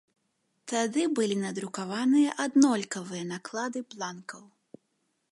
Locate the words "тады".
0.71-1.01